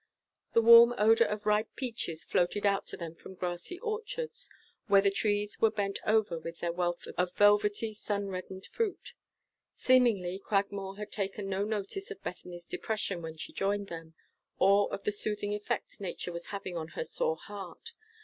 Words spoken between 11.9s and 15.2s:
of Bethany's depression when she joined them, or of the